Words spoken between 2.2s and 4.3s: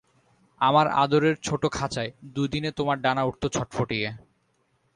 দুদিনে তোমার ডানা উঠত ছটফটিয়ে।